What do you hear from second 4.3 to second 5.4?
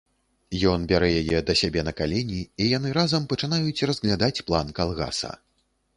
план калгаса.